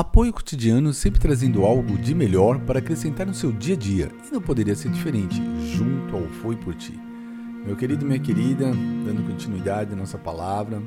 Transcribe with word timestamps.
Apoio 0.00 0.32
cotidiano 0.32 0.94
sempre 0.94 1.20
trazendo 1.20 1.62
algo 1.62 1.98
de 1.98 2.14
melhor 2.14 2.58
para 2.60 2.78
acrescentar 2.78 3.26
no 3.26 3.34
seu 3.34 3.52
dia 3.52 3.74
a 3.74 3.78
dia 3.78 4.10
e 4.26 4.32
não 4.32 4.40
poderia 4.40 4.74
ser 4.74 4.90
diferente 4.90 5.36
junto 5.76 6.16
ao 6.16 6.26
Foi 6.40 6.56
por 6.56 6.74
Ti. 6.74 6.98
Meu 7.66 7.76
querido 7.76 8.06
minha 8.06 8.18
querida, 8.18 8.72
dando 9.04 9.22
continuidade 9.26 9.92
à 9.92 9.96
nossa 9.96 10.16
palavra, 10.16 10.82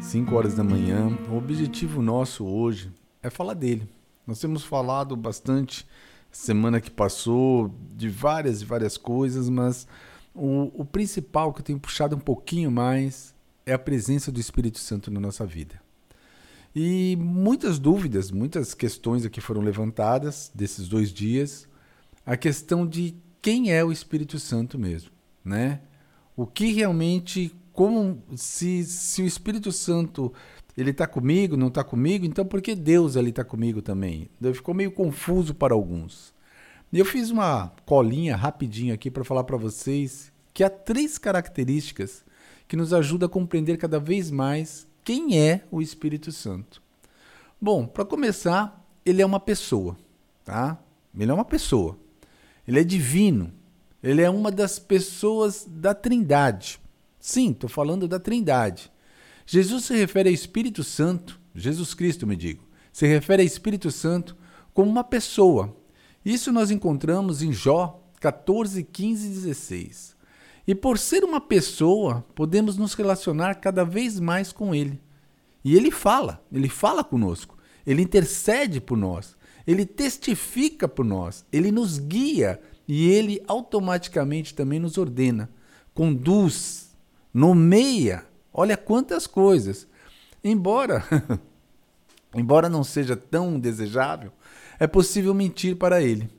5 0.00 0.32
horas 0.32 0.54
da 0.54 0.62
manhã, 0.62 1.08
o 1.28 1.36
objetivo 1.36 2.00
nosso 2.00 2.46
hoje 2.46 2.92
é 3.20 3.28
falar 3.28 3.54
dele. 3.54 3.88
Nós 4.24 4.38
temos 4.38 4.62
falado 4.62 5.16
bastante 5.16 5.84
semana 6.30 6.80
que 6.80 6.92
passou 6.92 7.74
de 7.96 8.08
várias 8.08 8.62
e 8.62 8.64
várias 8.64 8.96
coisas, 8.96 9.50
mas 9.50 9.84
o, 10.32 10.70
o 10.80 10.84
principal 10.84 11.52
que 11.52 11.58
eu 11.58 11.64
tenho 11.64 11.80
puxado 11.80 12.14
um 12.14 12.20
pouquinho 12.20 12.70
mais 12.70 13.34
é 13.66 13.72
a 13.72 13.78
presença 13.80 14.30
do 14.30 14.38
Espírito 14.38 14.78
Santo 14.78 15.10
na 15.10 15.18
nossa 15.18 15.44
vida. 15.44 15.83
E 16.74 17.16
muitas 17.20 17.78
dúvidas, 17.78 18.30
muitas 18.30 18.74
questões 18.74 19.24
aqui 19.24 19.40
foram 19.40 19.60
levantadas 19.60 20.50
desses 20.54 20.88
dois 20.88 21.12
dias. 21.12 21.68
A 22.26 22.36
questão 22.36 22.86
de 22.86 23.14
quem 23.40 23.70
é 23.72 23.84
o 23.84 23.92
Espírito 23.92 24.38
Santo 24.40 24.78
mesmo, 24.78 25.10
né? 25.44 25.82
O 26.36 26.46
que 26.46 26.72
realmente, 26.72 27.54
como 27.72 28.20
se, 28.34 28.82
se 28.82 29.22
o 29.22 29.26
Espírito 29.26 29.70
Santo 29.70 30.32
ele 30.76 30.90
está 30.90 31.06
comigo, 31.06 31.56
não 31.56 31.68
está 31.68 31.84
comigo, 31.84 32.26
então 32.26 32.44
por 32.44 32.60
que 32.60 32.74
Deus 32.74 33.16
ali 33.16 33.30
está 33.30 33.44
comigo 33.44 33.80
também? 33.80 34.28
Ficou 34.52 34.74
meio 34.74 34.90
confuso 34.90 35.54
para 35.54 35.74
alguns. 35.74 36.34
Eu 36.92 37.04
fiz 37.04 37.30
uma 37.30 37.72
colinha 37.84 38.34
rapidinho 38.34 38.94
aqui 38.94 39.10
para 39.10 39.24
falar 39.24 39.44
para 39.44 39.56
vocês 39.56 40.32
que 40.52 40.64
há 40.64 40.70
três 40.70 41.18
características 41.18 42.24
que 42.66 42.76
nos 42.76 42.92
ajudam 42.92 43.26
a 43.26 43.30
compreender 43.30 43.76
cada 43.76 44.00
vez 44.00 44.30
mais 44.30 44.88
quem 45.04 45.38
é 45.38 45.64
o 45.70 45.82
Espírito 45.82 46.32
Santo? 46.32 46.82
Bom, 47.60 47.86
para 47.86 48.04
começar, 48.04 48.84
ele 49.04 49.20
é 49.20 49.26
uma 49.26 49.38
pessoa, 49.38 49.96
tá? 50.44 50.78
Ele 51.16 51.30
é 51.30 51.34
uma 51.34 51.44
pessoa. 51.44 51.98
Ele 52.66 52.80
é 52.80 52.84
divino. 52.84 53.52
Ele 54.02 54.22
é 54.22 54.30
uma 54.30 54.50
das 54.50 54.78
pessoas 54.78 55.66
da 55.68 55.94
Trindade. 55.94 56.80
Sim, 57.20 57.52
estou 57.52 57.68
falando 57.70 58.08
da 58.08 58.18
Trindade. 58.18 58.90
Jesus 59.46 59.84
se 59.84 59.94
refere 59.94 60.28
ao 60.28 60.34
Espírito 60.34 60.82
Santo, 60.82 61.38
Jesus 61.54 61.94
Cristo, 61.94 62.26
me 62.26 62.34
digo, 62.34 62.66
se 62.92 63.06
refere 63.06 63.42
ao 63.42 63.46
Espírito 63.46 63.90
Santo 63.90 64.36
como 64.72 64.90
uma 64.90 65.04
pessoa. 65.04 65.76
Isso 66.24 66.50
nós 66.50 66.70
encontramos 66.70 67.42
em 67.42 67.52
Jó 67.52 68.02
14, 68.20 68.82
15 68.82 69.26
e 69.26 69.30
16. 69.30 70.16
E 70.66 70.74
por 70.74 70.98
ser 70.98 71.24
uma 71.24 71.40
pessoa, 71.40 72.24
podemos 72.34 72.76
nos 72.76 72.94
relacionar 72.94 73.56
cada 73.56 73.84
vez 73.84 74.18
mais 74.18 74.50
com 74.50 74.74
Ele. 74.74 75.00
E 75.62 75.76
Ele 75.76 75.90
fala, 75.90 76.42
Ele 76.52 76.68
fala 76.68 77.04
conosco, 77.04 77.58
Ele 77.86 78.02
intercede 78.02 78.80
por 78.80 78.96
nós, 78.96 79.36
Ele 79.66 79.84
testifica 79.84 80.88
por 80.88 81.04
nós, 81.04 81.44
Ele 81.52 81.70
nos 81.70 81.98
guia 81.98 82.60
e 82.88 83.08
Ele 83.10 83.42
automaticamente 83.46 84.54
também 84.54 84.78
nos 84.78 84.96
ordena, 84.96 85.50
conduz, 85.92 86.96
nomeia. 87.32 88.24
Olha 88.52 88.76
quantas 88.76 89.26
coisas. 89.26 89.86
Embora, 90.42 91.04
embora 92.34 92.68
não 92.68 92.84
seja 92.84 93.16
tão 93.16 93.58
desejável, 93.58 94.32
é 94.78 94.86
possível 94.86 95.34
mentir 95.34 95.76
para 95.76 96.02
Ele. 96.02 96.30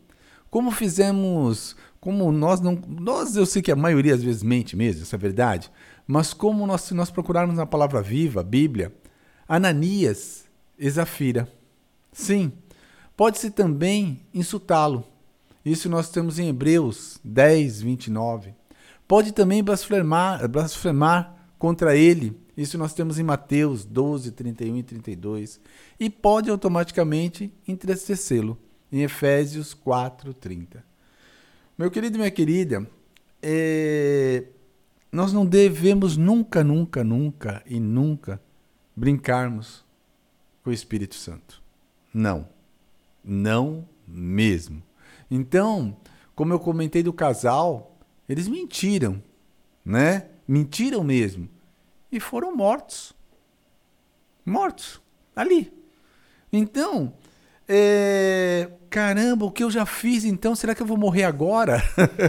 Como 0.50 0.72
fizemos 0.72 1.76
como 2.06 2.31
nós 2.31 2.61
não. 2.61 2.80
Nós, 2.88 3.36
eu 3.36 3.48
sei 3.48 3.64
que 3.64 3.72
a 3.72 3.75
maioria 3.75 4.14
às 4.14 4.22
vezes 4.22 4.44
mente 4.44 4.75
mesmo, 4.75 5.02
isso 5.02 5.16
é 5.16 5.17
verdade. 5.17 5.72
Mas 6.06 6.36
como 6.36 6.67
nós, 6.67 6.81
se 6.81 6.94
nós 6.94 7.09
procurarmos 7.09 7.58
na 7.58 7.66
palavra 7.66 8.00
viva, 8.00 8.44
Bíblia, 8.44 8.94
Ananias 9.47 10.45
e 10.78 10.88
Zafira. 10.88 11.52
Sim, 12.14 12.52
pode-se 13.17 13.50
também 13.50 14.22
insultá-lo. 14.31 15.03
Isso 15.66 15.89
nós 15.89 16.08
temos 16.12 16.38
em 16.38 16.47
Hebreus 16.47 17.20
10, 17.23 17.81
29. 17.81 18.53
Pode 19.08 19.31
também 19.31 19.64
blasfemar, 19.64 20.47
blasfemar 20.47 21.35
contra 21.58 21.97
ele. 21.97 22.40
Isso 22.56 22.78
nós 22.78 22.94
temos 22.94 23.18
em 23.18 23.24
Mateus 23.24 23.84
12, 23.84 24.31
31 24.31 24.78
e 24.78 24.84
32. 24.84 25.59
E 26.00 26.08
pode 26.08 26.52
automaticamente 26.52 27.52
entristecê-lo 27.68 28.59
em 28.91 29.02
Efésios 29.02 29.74
4, 29.74 30.35
30. 30.35 30.94
Meu 31.78 31.91
querido 31.91 32.16
e 32.16 32.19
minha 32.19 32.31
querida, 32.31 32.90
é... 33.41 34.46
nós 35.12 35.34
não 35.34 35.46
devemos 35.46 36.16
nunca, 36.16 36.63
nunca, 36.63 37.03
nunca 37.03 37.62
e 37.66 37.80
nunca 37.80 38.41
brincarmos 38.96 39.84
com 40.64 40.69
o 40.69 40.74
Espírito 40.74 41.16
Santo. 41.16 41.62
Não. 42.14 42.47
Não 43.22 43.85
mesmo. 44.08 44.81
Então, 45.30 45.97
como 46.34 46.53
eu 46.53 46.59
comentei 46.59 47.03
do 47.03 47.12
casal, 47.12 47.97
eles 48.30 48.47
mentiram, 48.47 49.22
né? 49.84 50.30
Mentiram 50.47 51.03
mesmo. 51.03 51.50
E 52.09 52.22
foram 52.22 52.56
mortos. 52.56 53.14
Mortos. 54.46 55.02
Ali. 55.35 55.74
Então, 56.53 57.14
é, 57.68 58.70
caramba, 58.90 59.46
o 59.46 59.52
que 59.52 59.64
eu 59.64 59.72
já 59.72 59.86
fiz 59.86 60.24
então? 60.24 60.56
Será 60.56 60.76
que 60.76 60.81
eu 60.81 60.86
vou 60.86 60.98
morrer 60.98 61.24
agora? 61.24 61.81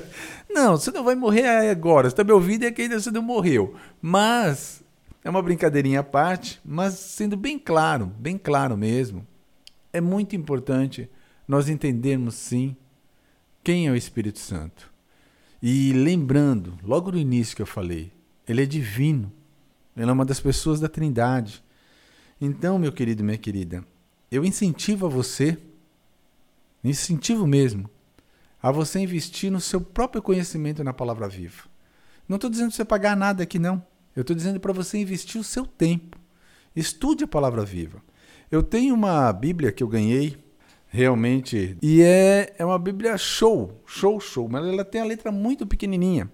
não, 0.51 0.77
você 0.77 0.91
não 0.91 1.05
vai 1.05 1.15
morrer 1.15 1.47
agora. 1.71 2.09
Você 2.09 2.15
está 2.15 2.25
me 2.25 2.33
ouvindo 2.33 2.65
é 2.65 2.71
que 2.71 2.83
ainda 2.83 2.99
você 2.99 3.11
não 3.11 3.23
morreu. 3.23 3.75
Mas, 4.01 4.83
é 5.23 5.31
uma 5.31 5.43
brincadeirinha 5.43 6.01
à 6.01 6.05
parte, 6.05 6.61
mas 6.65 6.95
sendo 6.95 7.37
bem 7.37 7.59
claro, 7.59 8.07
bem 8.19 8.39
claro 8.39 8.77
mesmo, 8.77 9.27
é 9.93 10.01
muito 10.01 10.35
importante 10.35 11.09
nós 11.47 11.69
entendermos 11.69 12.35
sim 12.35 12.77
quem 13.63 13.87
é 13.89 13.91
o 13.91 13.97
Espírito 13.97 14.39
Santo. 14.39 14.93
E 15.63 15.93
lembrando, 15.93 16.79
logo 16.83 17.11
no 17.11 17.19
início 17.19 17.57
que 17.57 17.63
eu 17.63 17.67
falei, 17.67 18.13
ele 18.47 18.63
é 18.63 18.67
divino. 18.67 19.33
Ele 19.97 20.09
é 20.09 20.13
uma 20.13 20.25
das 20.25 20.39
pessoas 20.39 20.79
da 20.79 20.89
Trindade. 20.89 21.65
Então, 22.41 22.79
meu 22.79 22.93
querido, 22.93 23.25
minha 23.25 23.39
querida, 23.39 23.85
eu 24.31 24.45
incentivo 24.45 25.07
a 25.07 25.09
você, 25.09 25.59
incentivo 26.83 27.47
mesmo, 27.47 27.89
a 28.63 28.71
você 28.71 28.99
investir 28.99 29.51
no 29.51 29.61
seu 29.61 29.81
próprio 29.81 30.23
conhecimento 30.23 30.83
na 30.83 30.93
palavra 30.93 31.29
viva. 31.29 31.65
Não 32.29 32.37
estou 32.37 32.51
dizendo 32.51 32.69
para 32.69 32.77
você 32.77 32.85
pagar 32.85 33.17
nada 33.17 33.43
aqui, 33.43 33.59
não. 33.59 33.85
Eu 34.15 34.23
estou 34.23 34.35
dizendo 34.35 34.59
para 34.59 34.73
você 34.73 34.99
investir 34.99 35.41
o 35.41 35.45
seu 35.45 35.65
tempo. 35.67 36.19
Estude 36.75 37.25
a 37.25 37.29
palavra 37.29 37.65
viva. 37.65 38.03
Eu 38.51 38.63
tenho 38.63 38.95
uma 38.95 39.33
Bíblia 39.33 39.71
que 39.71 39.83
eu 39.83 39.89
ganhei, 39.89 40.37
realmente, 40.89 41.77
e 41.83 42.03
é, 42.03 42.55
é 42.59 42.65
uma 42.65 42.79
Bíblia 42.79 43.19
show, 43.19 43.83
show, 43.87 44.19
show, 44.21 44.49
mas 44.49 44.65
ela 44.67 44.85
tem 44.85 45.01
a 45.01 45.05
letra 45.05 45.31
muito 45.31 45.67
pequenininha. 45.67 46.31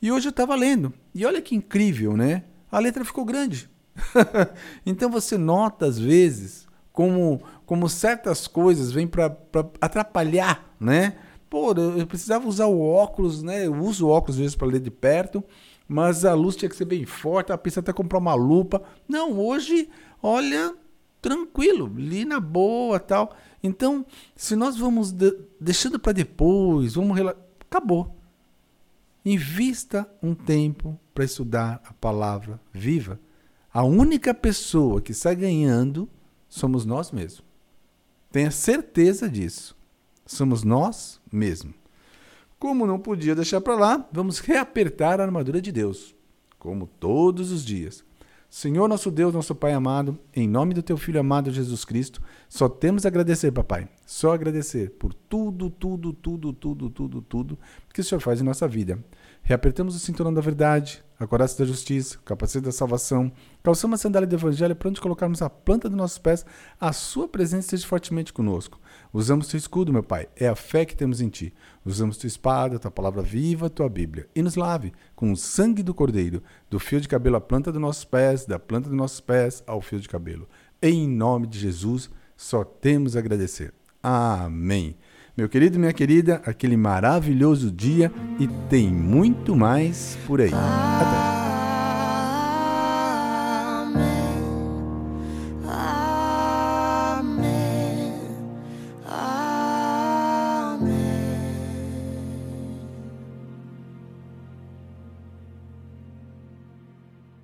E 0.00 0.10
hoje 0.10 0.28
eu 0.28 0.30
estava 0.30 0.54
lendo, 0.54 0.92
e 1.14 1.26
olha 1.26 1.42
que 1.42 1.54
incrível, 1.54 2.16
né? 2.16 2.44
A 2.70 2.78
letra 2.78 3.04
ficou 3.04 3.24
grande. 3.24 3.68
então 4.86 5.10
você 5.10 5.36
nota, 5.36 5.86
às 5.86 5.98
vezes, 5.98 6.66
como, 7.00 7.40
como 7.64 7.88
certas 7.88 8.46
coisas 8.46 8.92
vêm 8.92 9.06
para 9.06 9.34
atrapalhar, 9.80 10.70
né? 10.78 11.16
Pô, 11.48 11.72
eu 11.72 12.06
precisava 12.06 12.46
usar 12.46 12.66
o 12.66 12.78
óculos, 12.78 13.42
né? 13.42 13.66
Eu 13.66 13.74
uso 13.74 14.06
óculos 14.06 14.36
às 14.36 14.40
vezes 14.40 14.54
para 14.54 14.66
ler 14.66 14.80
de 14.80 14.90
perto, 14.90 15.42
mas 15.88 16.26
a 16.26 16.34
luz 16.34 16.56
tinha 16.56 16.68
que 16.68 16.76
ser 16.76 16.84
bem 16.84 17.06
forte, 17.06 17.52
a 17.52 17.56
precisa 17.56 17.80
até 17.80 17.90
comprar 17.90 18.18
uma 18.18 18.34
lupa. 18.34 18.82
Não, 19.08 19.40
hoje, 19.40 19.88
olha, 20.22 20.74
tranquilo, 21.22 21.90
li 21.96 22.26
na 22.26 22.38
boa, 22.38 23.00
tal. 23.00 23.34
Então, 23.62 24.04
se 24.36 24.54
nós 24.54 24.76
vamos 24.76 25.10
de, 25.10 25.34
deixando 25.58 25.98
para 25.98 26.12
depois, 26.12 26.96
vamos 26.96 27.18
acabou. 27.62 28.14
Invista 29.24 30.06
um 30.22 30.34
tempo 30.34 31.00
para 31.14 31.24
estudar 31.24 31.80
a 31.82 31.94
palavra 31.94 32.60
viva. 32.70 33.18
A 33.72 33.84
única 33.84 34.34
pessoa 34.34 35.00
que 35.00 35.12
está 35.12 35.32
ganhando 35.32 36.06
somos 36.50 36.84
nós 36.84 37.10
mesmos. 37.10 37.42
Tenha 38.30 38.50
certeza 38.50 39.28
disso. 39.28 39.74
Somos 40.26 40.62
nós 40.62 41.18
mesmos. 41.32 41.74
Como 42.58 42.86
não 42.86 42.98
podia 42.98 43.34
deixar 43.34 43.60
para 43.62 43.74
lá, 43.74 44.08
vamos 44.12 44.38
reapertar 44.38 45.18
a 45.18 45.24
armadura 45.24 45.62
de 45.62 45.72
Deus, 45.72 46.14
como 46.58 46.86
todos 46.86 47.50
os 47.50 47.64
dias. 47.64 48.04
Senhor 48.50 48.88
nosso 48.88 49.10
Deus, 49.10 49.32
nosso 49.32 49.54
Pai 49.54 49.72
amado, 49.72 50.18
em 50.34 50.46
nome 50.46 50.74
do 50.74 50.82
teu 50.82 50.96
filho 50.96 51.20
amado 51.20 51.52
Jesus 51.52 51.84
Cristo, 51.84 52.20
só 52.48 52.68
temos 52.68 53.06
a 53.06 53.08
agradecer, 53.08 53.52
papai. 53.52 53.88
Só 54.04 54.32
agradecer 54.32 54.90
por 54.90 55.14
tudo, 55.14 55.70
tudo, 55.70 56.12
tudo, 56.12 56.52
tudo, 56.52 56.90
tudo, 56.90 57.22
tudo 57.22 57.58
que 57.94 58.00
o 58.00 58.04
Senhor 58.04 58.20
faz 58.20 58.40
em 58.40 58.44
nossa 58.44 58.66
vida. 58.66 58.98
Reapertamos 59.42 59.94
o 59.94 60.00
cinturão 60.00 60.34
da 60.34 60.40
verdade, 60.40 61.02
a 61.20 61.26
coraça 61.26 61.58
da 61.58 61.66
justiça, 61.66 62.16
o 62.16 62.22
capacete 62.22 62.64
da 62.64 62.72
salvação, 62.72 63.30
calçamos 63.62 64.00
a 64.00 64.02
sandália 64.02 64.26
do 64.26 64.34
evangelho 64.34 64.74
para 64.74 64.88
onde 64.88 65.02
colocarmos 65.02 65.42
a 65.42 65.50
planta 65.50 65.86
dos 65.86 65.98
nossos 65.98 66.16
pés, 66.16 66.46
a 66.80 66.94
sua 66.94 67.28
presença 67.28 67.66
esteja 67.66 67.86
fortemente 67.86 68.32
conosco. 68.32 68.80
Usamos 69.12 69.48
teu 69.48 69.58
escudo, 69.58 69.92
meu 69.92 70.02
Pai, 70.02 70.28
é 70.34 70.48
a 70.48 70.56
fé 70.56 70.86
que 70.86 70.96
temos 70.96 71.20
em 71.20 71.28
ti. 71.28 71.52
Usamos 71.84 72.16
tua 72.16 72.26
espada, 72.26 72.78
tua 72.78 72.90
palavra 72.90 73.20
viva, 73.20 73.68
tua 73.68 73.86
Bíblia, 73.86 74.26
e 74.34 74.40
nos 74.40 74.56
lave 74.56 74.94
com 75.14 75.30
o 75.30 75.36
sangue 75.36 75.82
do 75.82 75.92
Cordeiro, 75.92 76.42
do 76.70 76.80
fio 76.80 77.02
de 77.02 77.08
cabelo 77.08 77.36
à 77.36 77.40
planta 77.40 77.70
dos 77.70 77.80
nossos 77.82 78.04
pés, 78.04 78.46
da 78.46 78.58
planta 78.58 78.88
dos 78.88 78.96
nossos 78.96 79.20
pés 79.20 79.62
ao 79.66 79.82
fio 79.82 80.00
de 80.00 80.08
cabelo. 80.08 80.48
Em 80.80 81.06
nome 81.06 81.46
de 81.46 81.58
Jesus, 81.58 82.08
Só 82.34 82.64
temos 82.64 83.14
a 83.14 83.18
agradecer. 83.18 83.74
Amém. 84.02 84.96
Meu 85.40 85.48
querido 85.48 85.76
e 85.76 85.78
minha 85.78 85.92
querida, 85.94 86.42
aquele 86.44 86.76
maravilhoso 86.76 87.70
dia 87.70 88.12
e 88.38 88.46
tem 88.68 88.92
muito 88.92 89.56
mais 89.56 90.18
por 90.26 90.38
aí. 90.38 90.50
Até! 90.52 91.29